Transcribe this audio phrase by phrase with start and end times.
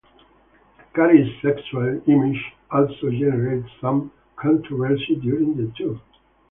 [0.95, 6.01] Carey's sexual image also generated some controversy during the tour.